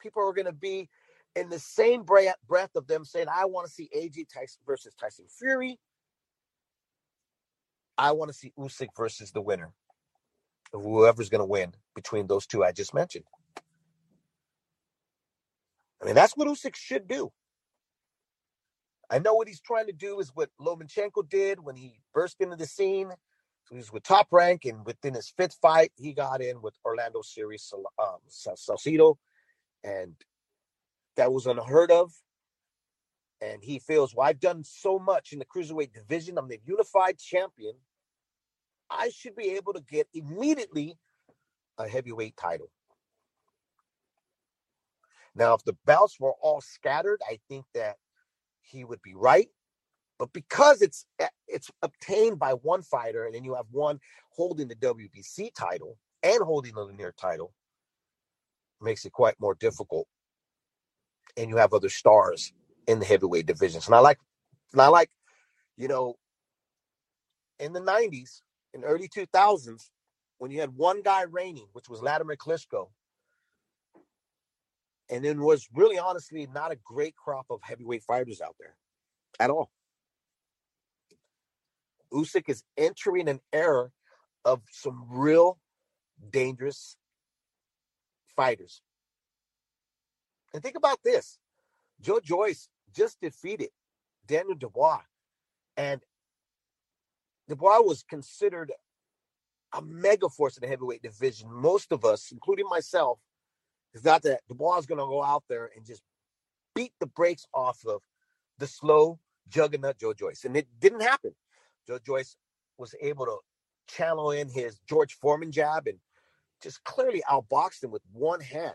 People 0.00 0.22
are 0.22 0.32
going 0.32 0.46
to 0.46 0.52
be 0.52 0.88
in 1.36 1.48
the 1.48 1.58
same 1.58 2.04
breath, 2.04 2.76
of 2.76 2.86
them 2.86 3.04
saying, 3.04 3.28
"I 3.28 3.44
want 3.46 3.66
to 3.66 3.72
see 3.72 3.90
AJ 3.94 4.26
Tyson 4.32 4.62
versus 4.66 4.94
Tyson 4.94 5.26
Fury. 5.28 5.78
I 7.98 8.12
want 8.12 8.30
to 8.30 8.36
see 8.36 8.52
Usyk 8.58 8.88
versus 8.96 9.32
the 9.32 9.40
winner, 9.42 9.72
whoever's 10.72 11.28
going 11.28 11.40
to 11.40 11.46
win 11.46 11.74
between 11.94 12.26
those 12.26 12.46
two 12.46 12.64
I 12.64 12.72
just 12.72 12.94
mentioned." 12.94 13.26
I 16.02 16.06
mean, 16.06 16.14
that's 16.14 16.36
what 16.36 16.48
Usyk 16.48 16.76
should 16.76 17.08
do. 17.08 17.32
I 19.10 19.18
know 19.18 19.34
what 19.34 19.48
he's 19.48 19.60
trying 19.60 19.86
to 19.86 19.92
do 19.92 20.18
is 20.20 20.30
what 20.34 20.50
Lomachenko 20.60 21.28
did 21.28 21.60
when 21.60 21.76
he 21.76 22.00
burst 22.12 22.40
into 22.40 22.56
the 22.56 22.66
scene 22.66 23.12
so 23.64 23.76
was 23.76 23.92
with 23.92 24.02
top 24.02 24.28
rank, 24.30 24.64
and 24.66 24.84
within 24.84 25.14
his 25.14 25.32
fifth 25.36 25.56
fight, 25.62 25.90
he 25.96 26.12
got 26.12 26.42
in 26.42 26.60
with 26.60 26.74
Orlando 26.84 27.22
Salido 27.22 29.10
um, 29.10 29.14
and 29.82 30.14
that 31.16 31.32
was 31.32 31.46
unheard 31.46 31.90
of. 31.90 32.12
And 33.40 33.62
he 33.62 33.78
feels, 33.78 34.14
well, 34.14 34.26
I've 34.26 34.40
done 34.40 34.64
so 34.64 34.98
much 34.98 35.32
in 35.32 35.38
the 35.38 35.44
cruiserweight 35.44 35.92
division. 35.92 36.38
I'm 36.38 36.48
the 36.48 36.60
unified 36.64 37.18
champion. 37.18 37.74
I 38.90 39.10
should 39.10 39.36
be 39.36 39.50
able 39.50 39.72
to 39.74 39.80
get 39.80 40.08
immediately 40.14 40.96
a 41.78 41.88
heavyweight 41.88 42.36
title. 42.36 42.70
Now, 45.34 45.54
if 45.54 45.64
the 45.64 45.76
belts 45.84 46.18
were 46.20 46.34
all 46.40 46.60
scattered, 46.60 47.20
I 47.28 47.40
think 47.48 47.66
that 47.74 47.96
he 48.62 48.84
would 48.84 49.02
be 49.02 49.14
right. 49.14 49.48
But 50.18 50.32
because 50.32 50.80
it's 50.80 51.06
eh, 51.18 51.28
it's 51.48 51.70
obtained 51.82 52.38
by 52.38 52.52
one 52.52 52.82
fighter, 52.82 53.26
and 53.26 53.34
then 53.34 53.44
you 53.44 53.54
have 53.54 53.66
one 53.72 53.98
holding 54.30 54.68
the 54.68 54.76
WBC 54.76 55.50
title 55.54 55.98
and 56.22 56.40
holding 56.42 56.74
the 56.74 56.84
linear 56.84 57.12
title, 57.18 57.52
makes 58.80 59.04
it 59.04 59.12
quite 59.12 59.34
more 59.40 59.56
difficult. 59.56 60.06
And 61.36 61.50
you 61.50 61.56
have 61.56 61.72
other 61.72 61.88
stars 61.88 62.52
in 62.86 63.00
the 63.00 63.04
heavyweight 63.06 63.46
divisions. 63.46 63.86
And 63.86 63.94
I 63.94 63.98
like, 63.98 64.18
and 64.72 64.80
I 64.80 64.88
like, 64.88 65.10
you 65.76 65.88
know, 65.88 66.14
in 67.58 67.72
the 67.72 67.80
'90s, 67.80 68.42
in 68.72 68.84
early 68.84 69.08
2000s, 69.08 69.90
when 70.38 70.50
you 70.50 70.60
had 70.60 70.76
one 70.76 71.02
guy 71.02 71.22
reigning, 71.22 71.66
which 71.72 71.88
was 71.88 72.00
Vladimir 72.00 72.36
Klitschko, 72.36 72.88
and 75.10 75.24
then 75.24 75.40
was 75.40 75.68
really 75.74 75.98
honestly 75.98 76.46
not 76.52 76.72
a 76.72 76.76
great 76.76 77.14
crop 77.16 77.46
of 77.50 77.60
heavyweight 77.62 78.02
fighters 78.02 78.40
out 78.40 78.56
there 78.58 78.76
at 79.38 79.50
all. 79.50 79.70
Usyk 82.12 82.48
is 82.48 82.62
entering 82.76 83.28
an 83.28 83.40
era 83.52 83.90
of 84.44 84.62
some 84.70 85.06
real 85.10 85.58
dangerous 86.30 86.96
fighters. 88.36 88.82
And 90.54 90.62
think 90.62 90.76
about 90.76 91.00
this 91.04 91.38
Joe 92.00 92.20
Joyce 92.20 92.68
just 92.94 93.20
defeated 93.20 93.70
Daniel 94.26 94.54
Dubois. 94.54 95.02
And 95.76 96.00
Dubois 97.48 97.80
was 97.80 98.04
considered 98.04 98.72
a 99.74 99.82
mega 99.82 100.28
force 100.28 100.56
in 100.56 100.62
the 100.62 100.68
heavyweight 100.68 101.02
division. 101.02 101.52
Most 101.52 101.90
of 101.92 102.04
us, 102.04 102.30
including 102.30 102.66
myself, 102.70 103.18
thought 103.96 104.22
that 104.22 104.40
Dubois 104.48 104.78
is 104.78 104.86
going 104.86 105.00
to 105.00 105.06
go 105.06 105.22
out 105.22 105.44
there 105.48 105.70
and 105.76 105.84
just 105.84 106.02
beat 106.74 106.92
the 107.00 107.06
brakes 107.06 107.46
off 107.52 107.84
of 107.86 108.00
the 108.58 108.66
slow 108.66 109.18
juggernaut 109.48 109.98
Joe 109.98 110.14
Joyce. 110.14 110.44
And 110.44 110.56
it 110.56 110.68
didn't 110.80 111.02
happen. 111.02 111.32
Joe 111.86 111.98
Joyce 112.04 112.36
was 112.78 112.94
able 113.00 113.26
to 113.26 113.38
channel 113.88 114.30
in 114.30 114.48
his 114.48 114.78
George 114.88 115.14
Foreman 115.14 115.52
jab 115.52 115.86
and 115.86 115.98
just 116.62 116.82
clearly 116.84 117.22
outboxed 117.30 117.82
him 117.84 117.90
with 117.90 118.02
one 118.12 118.40
hand. 118.40 118.74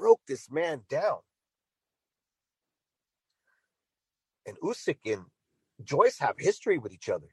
Broke 0.00 0.22
this 0.26 0.50
man 0.50 0.80
down. 0.88 1.18
And 4.46 4.56
Usyk 4.60 4.96
and 5.04 5.26
Joyce 5.84 6.18
have 6.20 6.36
history 6.38 6.78
with 6.78 6.94
each 6.94 7.10
other. 7.10 7.26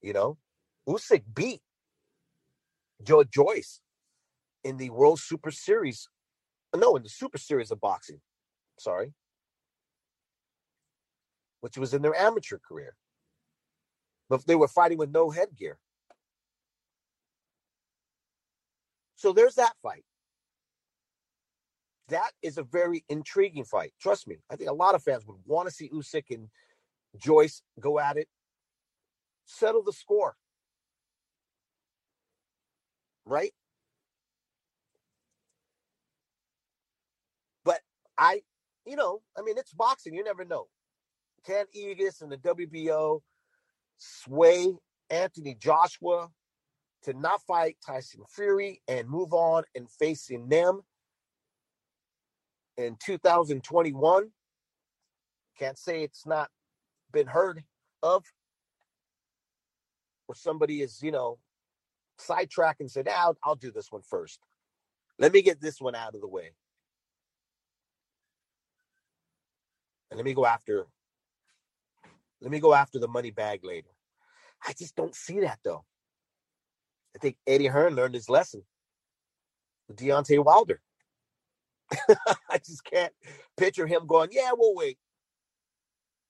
You 0.00 0.14
know, 0.14 0.38
Usyk 0.88 1.24
beat 1.34 1.60
Joe 3.02 3.22
Joyce 3.22 3.80
in 4.64 4.78
the 4.78 4.88
World 4.88 5.20
Super 5.20 5.50
Series. 5.50 6.08
No, 6.74 6.96
in 6.96 7.02
the 7.02 7.10
Super 7.10 7.36
Series 7.36 7.70
of 7.70 7.80
boxing. 7.82 8.20
Sorry. 8.78 9.12
Which 11.60 11.76
was 11.76 11.92
in 11.92 12.00
their 12.00 12.14
amateur 12.14 12.58
career. 12.66 12.96
But 14.30 14.46
they 14.46 14.54
were 14.54 14.68
fighting 14.68 14.96
with 14.96 15.10
no 15.10 15.28
headgear. 15.28 15.78
So 19.16 19.34
there's 19.34 19.56
that 19.56 19.74
fight. 19.82 20.04
That 22.08 22.30
is 22.42 22.56
a 22.56 22.62
very 22.62 23.04
intriguing 23.08 23.64
fight. 23.64 23.92
Trust 24.00 24.26
me. 24.26 24.36
I 24.50 24.56
think 24.56 24.70
a 24.70 24.74
lot 24.74 24.94
of 24.94 25.02
fans 25.02 25.26
would 25.26 25.36
want 25.44 25.68
to 25.68 25.74
see 25.74 25.90
Usyk 25.90 26.24
and 26.30 26.48
Joyce 27.16 27.62
go 27.78 27.98
at 27.98 28.16
it. 28.16 28.28
Settle 29.44 29.82
the 29.82 29.92
score. 29.92 30.36
Right? 33.26 33.52
But 37.64 37.80
I, 38.16 38.40
you 38.86 38.96
know, 38.96 39.20
I 39.36 39.42
mean, 39.42 39.58
it's 39.58 39.72
boxing. 39.74 40.14
You 40.14 40.24
never 40.24 40.46
know. 40.46 40.68
Can 41.46 41.66
Egis 41.76 42.22
and 42.22 42.32
the 42.32 42.38
WBO 42.38 43.20
sway 43.98 44.72
Anthony 45.10 45.56
Joshua 45.60 46.28
to 47.02 47.12
not 47.12 47.42
fight 47.42 47.76
Tyson 47.84 48.22
Fury 48.28 48.80
and 48.88 49.08
move 49.08 49.32
on 49.32 49.64
and 49.74 49.90
facing 49.90 50.48
them 50.48 50.82
in 52.78 52.96
2021. 53.04 54.30
Can't 55.58 55.78
say 55.78 56.02
it's 56.02 56.24
not 56.24 56.48
been 57.12 57.26
heard 57.26 57.64
of. 58.02 58.24
Or 60.28 60.34
somebody 60.34 60.82
is, 60.82 61.02
you 61.02 61.10
know, 61.10 61.38
sidetracked 62.18 62.80
and 62.80 62.90
said, 62.90 63.08
ah, 63.10 63.16
I'll, 63.18 63.38
I'll 63.42 63.54
do 63.56 63.72
this 63.72 63.90
one 63.90 64.02
first. 64.02 64.38
Let 65.18 65.32
me 65.32 65.42
get 65.42 65.60
this 65.60 65.80
one 65.80 65.96
out 65.96 66.14
of 66.14 66.20
the 66.20 66.28
way. 66.28 66.52
And 70.10 70.16
let 70.16 70.24
me 70.24 70.32
go 70.32 70.46
after 70.46 70.86
let 72.40 72.52
me 72.52 72.60
go 72.60 72.72
after 72.72 73.00
the 73.00 73.08
money 73.08 73.32
bag 73.32 73.64
later. 73.64 73.88
I 74.66 74.72
just 74.72 74.94
don't 74.94 75.14
see 75.14 75.40
that 75.40 75.58
though. 75.64 75.84
I 77.16 77.18
think 77.18 77.36
Eddie 77.46 77.66
Hearn 77.66 77.96
learned 77.96 78.14
his 78.14 78.28
lesson 78.28 78.62
with 79.88 79.96
Deontay 79.96 80.44
Wilder. 80.44 80.80
I 82.50 82.58
just 82.58 82.84
can't 82.84 83.12
picture 83.56 83.86
him 83.86 84.06
going, 84.06 84.30
yeah, 84.32 84.50
we'll 84.56 84.74
wait. 84.74 84.98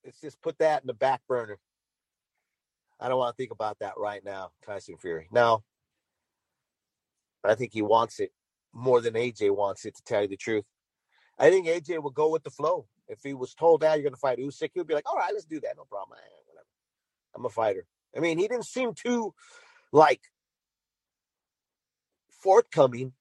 Let's 0.05 0.21
just 0.21 0.41
put 0.41 0.59
that 0.59 0.83
in 0.83 0.87
the 0.87 0.95
back 0.95 1.21
burner. 1.29 1.59
I 3.01 3.09
don't 3.09 3.19
want 3.19 3.37
to 3.37 3.41
think 3.41 3.53
about 3.53 3.79
that 3.81 3.95
right 3.97 4.25
now, 4.25 4.51
Tyson 4.65 4.97
Fury. 4.97 5.29
Now, 5.31 5.63
I 7.45 7.55
think 7.55 7.73
he 7.73 7.83
wants 7.83 8.19
it 8.21 8.33
more 8.73 9.01
than 9.01 9.15
AJ 9.15 9.55
wants 9.55 9.85
it, 9.85 9.97
to 9.97 10.03
tell 10.05 10.23
you 10.23 10.29
the 10.29 10.37
truth. 10.37 10.65
I 11.39 11.51
think 11.51 11.67
AJ 11.67 12.03
would 12.03 12.15
go 12.15 12.31
with 12.31 12.43
the 12.43 12.51
flow. 12.51 12.87
If 13.09 13.21
he 13.23 13.35
was 13.35 13.55
told 13.55 13.81
that 13.81 13.95
you're 13.95 14.03
going 14.03 14.15
to 14.15 14.19
fight 14.19 14.39
Usyk, 14.39 14.71
he 14.75 14.81
would 14.81 14.87
be 14.87 14.95
like, 14.95 15.09
all 15.09 15.17
right, 15.17 15.33
let's 15.33 15.45
do 15.45 15.61
that. 15.61 15.77
No 15.77 15.85
problem. 15.85 16.19
Eh, 16.19 16.41
whatever. 16.47 16.67
I'm 17.35 17.45
a 17.45 17.49
fighter. 17.49 17.87
I 18.17 18.21
mean, 18.21 18.39
he 18.39 18.49
didn't 18.49 18.67
seem 18.67 18.93
too 18.95 19.35
like 19.93 20.21
forthcoming 22.43 23.13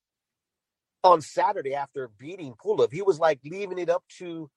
on 1.08 1.22
Saturday 1.22 1.76
after 1.76 2.10
beating 2.20 2.56
Pulev. 2.56 2.92
He 2.92 3.02
was 3.02 3.20
like 3.20 3.40
leaving 3.46 3.80
it 3.80 3.90
up 3.90 4.04
to 4.20 4.50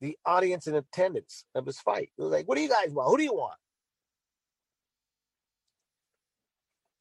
the 0.00 0.16
audience 0.26 0.66
in 0.66 0.74
attendance 0.74 1.44
of 1.54 1.66
his 1.66 1.80
fight. 1.80 2.10
He 2.16 2.22
was 2.22 2.32
like, 2.32 2.48
what 2.48 2.56
do 2.56 2.62
you 2.62 2.68
guys 2.68 2.90
want? 2.92 3.10
Who 3.10 3.18
do 3.18 3.24
you 3.24 3.34
want? 3.34 3.58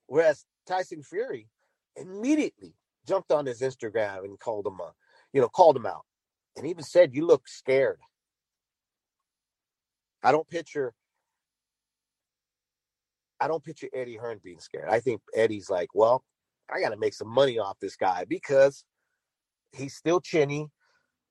Whereas 0.07 0.45
Tyson 0.67 1.03
Fury 1.03 1.49
immediately 1.95 2.75
jumped 3.07 3.31
on 3.31 3.45
his 3.45 3.61
Instagram 3.61 4.25
and 4.25 4.39
called 4.39 4.67
him, 4.67 4.79
a, 4.79 4.93
you 5.33 5.41
know, 5.41 5.49
called 5.49 5.77
him 5.77 5.85
out, 5.85 6.05
and 6.57 6.67
even 6.67 6.83
said, 6.83 7.13
"You 7.15 7.25
look 7.25 7.47
scared." 7.47 7.99
I 10.23 10.31
don't 10.31 10.47
picture 10.47 10.93
I 13.39 13.47
don't 13.49 13.63
picture 13.63 13.89
Eddie 13.93 14.17
Hearn 14.17 14.41
being 14.43 14.59
scared. 14.61 14.89
I 14.89 15.01
think 15.01 15.21
Eddie's 15.35 15.69
like, 15.69 15.89
well, 15.95 16.23
I 16.73 16.81
got 16.81 16.89
to 16.89 16.97
make 16.97 17.13
some 17.13 17.27
money 17.27 17.59
off 17.59 17.79
this 17.79 17.95
guy 17.95 18.25
because 18.27 18.83
he's 19.71 19.95
still 19.95 20.19
chinny. 20.19 20.69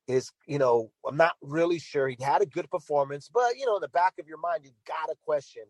Is 0.06 0.30
you 0.46 0.58
know, 0.58 0.90
I'm 1.08 1.16
not 1.16 1.32
really 1.40 1.78
sure 1.78 2.08
he 2.08 2.18
had 2.20 2.42
a 2.42 2.46
good 2.46 2.70
performance, 2.70 3.30
but 3.32 3.56
you 3.56 3.64
know, 3.64 3.76
in 3.76 3.80
the 3.80 3.88
back 3.88 4.14
of 4.20 4.28
your 4.28 4.36
mind, 4.36 4.60
you 4.64 4.70
gotta 4.86 5.14
question, 5.24 5.62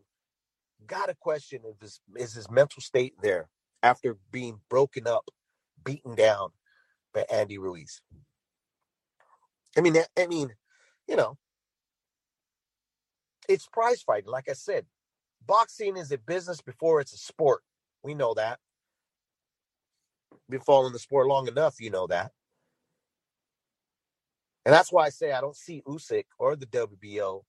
gotta 0.89 1.15
question 1.15 1.61
if 1.65 2.01
is 2.17 2.35
his 2.35 2.51
mental 2.51 2.83
state 2.83 3.15
there 3.23 3.49
after 3.85 4.17
being 4.33 4.59
broken 4.69 5.07
up, 5.07 5.29
beaten 5.85 6.17
down 6.17 6.49
by 7.13 7.25
Andy 7.33 7.59
Ruiz. 7.59 8.03
I 9.77 9.83
mean, 9.83 9.97
I 10.19 10.27
mean, 10.27 10.55
you 11.07 11.15
know, 11.15 11.39
it's 13.49 13.69
prize 13.69 14.03
fighting. 14.03 14.31
Like 14.31 14.49
I 14.49 14.55
said, 14.55 14.87
boxing 15.47 15.97
is 15.97 16.11
a 16.11 16.19
business 16.19 16.61
before 16.61 17.01
it's 17.01 17.13
a 17.13 17.19
sport. 17.19 17.63
We 18.03 18.15
know 18.15 18.35
that. 18.35 18.59
Been 20.51 20.61
following 20.61 20.93
the 20.93 20.99
sport 20.99 21.27
long 21.29 21.49
enough, 21.49 21.81
you 21.81 21.91
know 21.91 22.07
that. 22.09 22.33
And 24.65 24.75
that's 24.75 24.93
why 24.93 25.07
I 25.07 25.11
say 25.11 25.33
I 25.33 25.41
don't 25.41 25.57
see 25.57 25.83
Usyk 25.87 26.25
or 26.39 26.57
the 26.57 26.67
WBO 26.67 27.43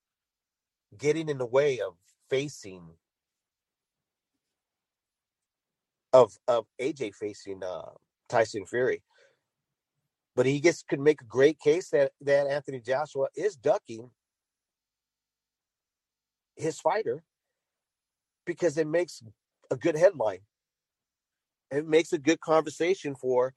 getting 0.98 1.28
in 1.28 1.38
the 1.38 1.46
way 1.46 1.80
of 1.80 1.94
facing 2.30 2.82
of 6.12 6.36
of 6.48 6.66
AJ 6.80 7.14
facing 7.14 7.62
uh, 7.62 7.90
Tyson 8.28 8.66
Fury. 8.66 9.02
But 10.36 10.46
he 10.46 10.60
gets 10.60 10.82
could 10.82 11.00
make 11.00 11.22
a 11.22 11.26
great 11.26 11.58
case 11.60 11.90
that 11.90 12.12
that 12.22 12.46
Anthony 12.48 12.80
Joshua 12.80 13.28
is 13.36 13.56
ducking 13.56 14.10
his 16.56 16.80
fighter 16.80 17.22
because 18.46 18.78
it 18.78 18.86
makes 18.86 19.22
a 19.70 19.76
good 19.76 19.96
headline. 19.96 20.40
It 21.70 21.86
makes 21.86 22.12
a 22.12 22.18
good 22.18 22.40
conversation 22.40 23.14
for 23.14 23.54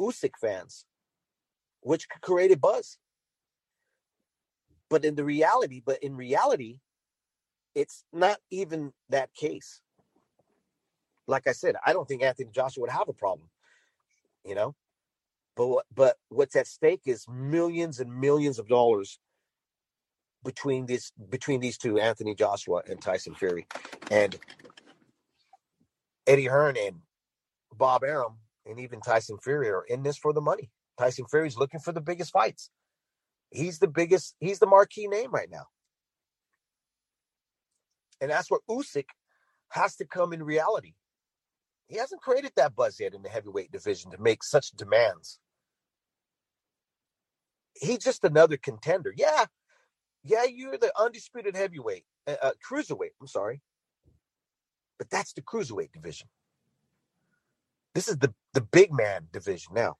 Usyk 0.00 0.32
fans, 0.40 0.84
which 1.80 2.08
could 2.08 2.22
create 2.22 2.52
a 2.52 2.56
buzz. 2.56 2.98
But 4.90 5.04
in 5.04 5.14
the 5.14 5.24
reality, 5.24 5.80
but 5.84 6.02
in 6.02 6.16
reality, 6.16 6.80
it's 7.74 8.04
not 8.12 8.38
even 8.50 8.92
that 9.08 9.32
case. 9.34 9.80
Like 11.26 11.46
I 11.46 11.52
said, 11.52 11.76
I 11.86 11.92
don't 11.92 12.06
think 12.06 12.22
Anthony 12.22 12.50
Joshua 12.52 12.82
would 12.82 12.90
have 12.90 13.08
a 13.08 13.14
problem, 13.14 13.48
you 14.44 14.54
know. 14.54 14.74
But 15.56 15.84
but 15.94 16.16
what's 16.28 16.56
at 16.56 16.66
stake 16.66 17.02
is 17.06 17.26
millions 17.28 18.00
and 18.00 18.20
millions 18.20 18.58
of 18.58 18.68
dollars 18.68 19.18
between 20.44 20.86
this 20.86 21.12
between 21.30 21.60
these 21.60 21.78
two, 21.78 21.98
Anthony 21.98 22.34
Joshua 22.34 22.82
and 22.88 23.00
Tyson 23.00 23.34
Fury, 23.34 23.66
and 24.10 24.38
Eddie 26.26 26.46
Hearn 26.46 26.76
and 26.76 26.96
Bob 27.76 28.04
Arum 28.04 28.38
and 28.66 28.80
even 28.80 29.00
Tyson 29.00 29.38
Fury 29.42 29.68
are 29.70 29.84
in 29.88 30.02
this 30.02 30.18
for 30.18 30.32
the 30.32 30.40
money. 30.40 30.70
Tyson 30.98 31.26
Fury's 31.30 31.56
looking 31.56 31.80
for 31.80 31.92
the 31.92 32.00
biggest 32.00 32.32
fights. 32.32 32.70
He's 33.50 33.78
the 33.78 33.88
biggest. 33.88 34.34
He's 34.40 34.58
the 34.58 34.66
marquee 34.66 35.08
name 35.08 35.30
right 35.32 35.50
now, 35.50 35.66
and 38.20 38.30
that's 38.30 38.50
where 38.50 38.60
Usyk 38.70 39.06
has 39.70 39.96
to 39.96 40.06
come 40.06 40.32
in 40.32 40.42
reality. 40.42 40.94
He 41.88 41.96
hasn't 41.98 42.22
created 42.22 42.52
that 42.56 42.74
buzz 42.76 42.98
yet 43.00 43.14
in 43.14 43.22
the 43.22 43.28
heavyweight 43.28 43.72
division 43.72 44.10
to 44.12 44.18
make 44.18 44.42
such 44.42 44.70
demands. 44.72 45.38
He's 47.80 47.98
just 47.98 48.24
another 48.24 48.56
contender. 48.56 49.12
Yeah, 49.16 49.46
yeah, 50.24 50.44
you're 50.44 50.78
the 50.78 50.92
undisputed 50.98 51.56
heavyweight, 51.56 52.04
uh, 52.26 52.36
uh, 52.42 52.52
cruiserweight. 52.68 53.12
I'm 53.20 53.26
sorry. 53.28 53.62
But 54.98 55.10
that's 55.10 55.32
the 55.34 55.42
cruiserweight 55.42 55.92
division. 55.92 56.28
This 57.94 58.08
is 58.08 58.18
the, 58.18 58.32
the 58.54 58.60
big 58.60 58.92
man 58.92 59.28
division 59.32 59.74
now. 59.74 59.96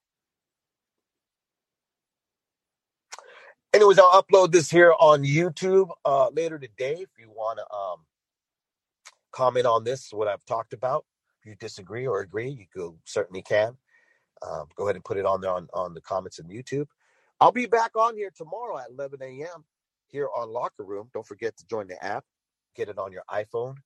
Anyways, 3.74 3.98
I'll 3.98 4.22
upload 4.22 4.52
this 4.52 4.70
here 4.70 4.94
on 5.00 5.24
YouTube 5.24 5.90
uh, 6.04 6.28
later 6.30 6.58
today 6.58 6.96
if 7.00 7.08
you 7.18 7.30
want 7.30 7.58
to 7.58 7.74
um, 7.74 8.00
comment 9.32 9.66
on 9.66 9.84
this, 9.84 10.12
what 10.12 10.28
I've 10.28 10.44
talked 10.44 10.72
about. 10.72 11.04
If 11.40 11.46
you 11.46 11.56
disagree 11.56 12.06
or 12.06 12.20
agree, 12.20 12.50
you 12.50 12.66
could, 12.72 12.98
certainly 13.04 13.42
can. 13.42 13.76
Um, 14.46 14.66
go 14.76 14.84
ahead 14.84 14.96
and 14.96 15.04
put 15.04 15.16
it 15.16 15.24
on 15.26 15.40
there 15.40 15.50
on, 15.50 15.68
on 15.72 15.94
the 15.94 16.00
comments 16.00 16.38
in 16.38 16.46
YouTube. 16.48 16.86
I'll 17.40 17.52
be 17.52 17.66
back 17.66 17.96
on 17.96 18.16
here 18.16 18.30
tomorrow 18.34 18.78
at 18.78 18.90
11 18.90 19.20
a.m. 19.22 19.64
here 20.06 20.28
on 20.36 20.50
Locker 20.50 20.84
Room. 20.84 21.08
Don't 21.12 21.26
forget 21.26 21.56
to 21.56 21.66
join 21.66 21.86
the 21.88 22.02
app, 22.04 22.24
get 22.76 22.88
it 22.88 22.98
on 22.98 23.12
your 23.12 23.24
iPhone, 23.30 23.76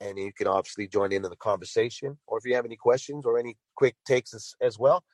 and 0.00 0.18
you 0.18 0.32
can 0.32 0.46
obviously 0.46 0.86
join 0.88 1.12
in 1.12 1.22
the 1.22 1.34
conversation. 1.36 2.18
Or 2.26 2.38
if 2.38 2.44
you 2.44 2.54
have 2.54 2.64
any 2.64 2.76
questions 2.76 3.24
or 3.24 3.38
any 3.38 3.56
quick 3.76 3.96
takes 4.06 4.34
as, 4.34 4.54
as 4.60 4.78
well, 4.78 5.04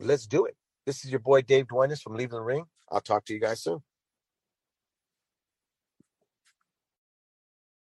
let's 0.00 0.26
do 0.26 0.44
it. 0.46 0.56
This 0.86 1.04
is 1.04 1.10
your 1.10 1.20
boy 1.20 1.42
Dave 1.42 1.68
Duenas 1.68 2.02
from 2.02 2.14
Leaving 2.14 2.38
the 2.38 2.42
Ring. 2.42 2.64
I'll 2.90 3.00
talk 3.00 3.24
to 3.26 3.34
you 3.34 3.40
guys 3.40 3.62
soon. 3.62 3.80